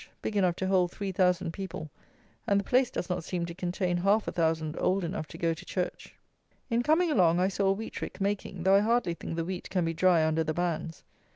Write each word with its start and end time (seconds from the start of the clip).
Big 0.23 0.35
enough 0.35 0.55
to 0.55 0.65
hold 0.65 0.89
3,000 0.91 1.51
people; 1.51 1.91
and 2.47 2.59
the 2.59 2.63
place 2.63 2.89
does 2.89 3.07
not 3.07 3.23
seem 3.23 3.45
to 3.45 3.53
contain 3.53 3.97
half 3.97 4.27
a 4.27 4.31
thousand 4.31 4.75
old 4.79 5.03
enough 5.03 5.27
to 5.27 5.37
go 5.37 5.53
to 5.53 5.63
church. 5.63 6.15
In 6.71 6.81
coming 6.81 7.11
along 7.11 7.39
I 7.39 7.49
saw 7.49 7.67
a 7.67 7.73
wheat 7.73 8.01
rick 8.01 8.19
making, 8.19 8.63
though 8.63 8.73
I 8.73 8.79
hardly 8.79 9.13
think 9.13 9.35
the 9.35 9.45
wheat 9.45 9.69
can 9.69 9.85
be 9.85 9.93
dry 9.93 10.25
under 10.25 10.43
the 10.43 10.55
bands. 10.55 11.03